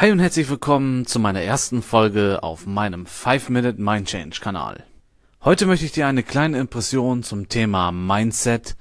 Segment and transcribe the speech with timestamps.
[0.00, 4.84] Hi und herzlich willkommen zu meiner ersten Folge auf meinem 5-Minute Mind Change Kanal.
[5.42, 8.76] Heute möchte ich dir eine kleine Impression zum Thema Mindset,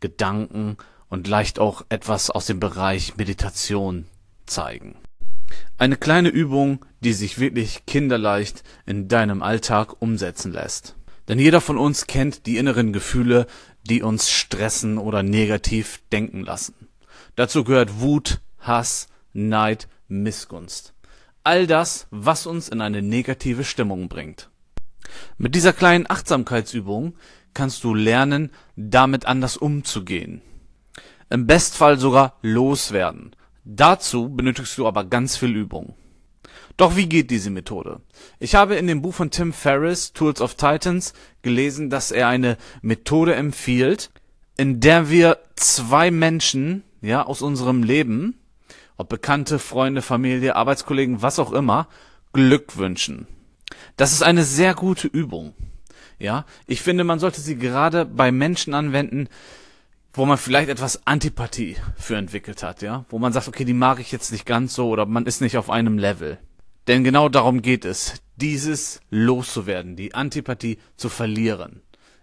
[0.00, 0.78] Gedanken
[1.10, 4.06] und leicht auch etwas aus dem Bereich Meditation
[4.46, 4.96] zeigen.
[5.76, 10.96] Eine kleine Übung, die sich wirklich kinderleicht in deinem Alltag umsetzen lässt.
[11.28, 13.46] Denn jeder von uns kennt die inneren Gefühle,
[13.82, 16.88] die uns stressen oder negativ denken lassen.
[17.36, 20.94] Dazu gehört Wut, Hass, Neid, Missgunst.
[21.42, 24.50] All das, was uns in eine negative Stimmung bringt.
[25.38, 27.14] Mit dieser kleinen Achtsamkeitsübung
[27.54, 30.42] kannst du lernen, damit anders umzugehen.
[31.30, 33.34] Im Bestfall sogar loswerden.
[33.64, 35.94] Dazu benötigst du aber ganz viel Übung.
[36.76, 38.00] Doch wie geht diese Methode?
[38.38, 42.56] Ich habe in dem Buch von Tim Ferriss, Tools of Titans, gelesen, dass er eine
[42.80, 44.10] Methode empfiehlt,
[44.56, 48.38] in der wir zwei Menschen, ja, aus unserem Leben,
[48.96, 51.88] ob Bekannte, Freunde, Familie, Arbeitskollegen, was auch immer,
[52.32, 53.26] Glück wünschen.
[53.96, 55.54] Das ist eine sehr gute Übung.
[56.18, 59.28] Ja, ich finde, man sollte sie gerade bei Menschen anwenden,
[60.14, 63.98] wo man vielleicht etwas Antipathie für entwickelt hat, ja, wo man sagt, okay, die mag
[63.98, 66.38] ich jetzt nicht ganz so oder man ist nicht auf einem Level.
[66.86, 71.82] Denn genau darum geht es, dieses loszuwerden, die Antipathie zu verlieren.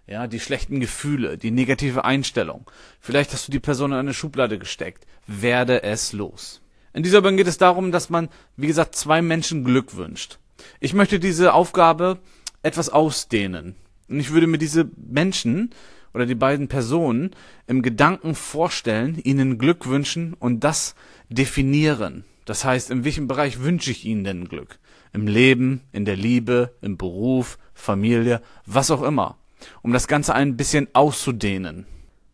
[0.09, 2.65] Ja, die schlechten Gefühle, die negative Einstellung.
[2.99, 5.05] Vielleicht hast du die Person in eine Schublade gesteckt.
[5.27, 6.61] Werde es los.
[6.93, 10.39] In dieser Übung geht es darum, dass man, wie gesagt, zwei Menschen Glück wünscht.
[10.79, 12.17] Ich möchte diese Aufgabe
[12.63, 13.75] etwas ausdehnen.
[14.07, 15.75] Und ich würde mir diese Menschen
[16.11, 17.35] oder die beiden Personen
[17.67, 20.95] im Gedanken vorstellen, ihnen Glück wünschen und das
[21.29, 22.25] definieren.
[22.45, 24.79] Das heißt, in welchem Bereich wünsche ich ihnen denn Glück?
[25.13, 29.38] Im Leben, in der Liebe, im Beruf, Familie, was auch immer
[29.81, 31.85] um das Ganze ein bisschen auszudehnen.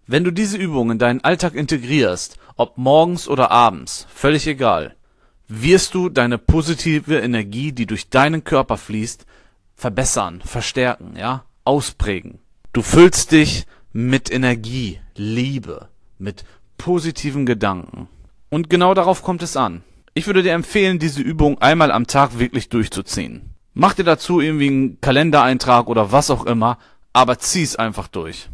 [0.08, 4.96] Wenn du diese Übung in deinen Alltag integrierst, ob morgens oder abends, völlig egal,
[5.48, 9.26] wirst du deine positive Energie, die durch deinen Körper fließt,
[9.76, 12.40] verbessern, verstärken, ja, ausprägen.
[12.74, 16.46] Du füllst dich mit Energie, Liebe, mit
[16.78, 18.08] positiven Gedanken.
[18.50, 19.84] Und genau darauf kommt es an.
[20.14, 23.54] Ich würde dir empfehlen, diese Übung einmal am Tag wirklich durchzuziehen.
[23.74, 26.78] Mach dir dazu irgendwie einen Kalendereintrag oder was auch immer,
[27.16, 28.50] aber zieh's einfach durch.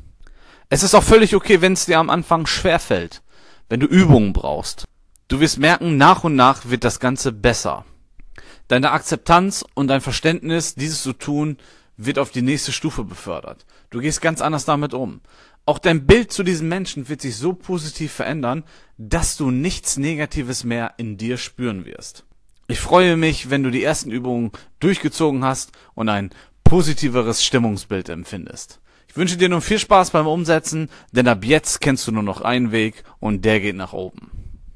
[0.69, 3.23] Es ist auch völlig okay, wenn es dir am Anfang schwerfällt,
[3.69, 4.85] wenn du Übungen brauchst.
[5.27, 7.85] Du wirst merken, nach und nach wird das Ganze besser.
[8.67, 11.57] Deine Akzeptanz und dein Verständnis, dieses zu tun,
[11.97, 13.66] wird auf die nächste Stufe befördert.
[13.89, 15.22] Du gehst ganz anders damit um.
[15.66, 18.63] Auch dein Bild zu diesen Menschen wird sich so positiv verändern,
[18.99, 22.25] dass du nichts Negatives mehr in dir spüren wirst.
[22.67, 26.29] Ich freue mich, wenn du die ersten Übungen durchgezogen hast und ein
[26.72, 28.80] positiveres Stimmungsbild empfindest.
[29.09, 32.40] Ich wünsche dir nun viel Spaß beim Umsetzen, denn ab jetzt kennst du nur noch
[32.40, 34.31] einen Weg und der geht nach oben.